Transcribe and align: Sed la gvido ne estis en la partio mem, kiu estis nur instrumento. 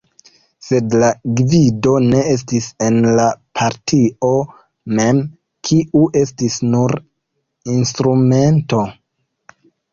Sed 0.67 0.93
la 1.01 1.09
gvido 1.39 1.91
ne 2.05 2.21
estis 2.29 2.69
en 2.85 2.97
la 3.19 3.27
partio 3.61 4.33
mem, 5.01 5.21
kiu 5.69 6.03
estis 6.25 6.59
nur 6.73 6.99
instrumento. 7.79 8.85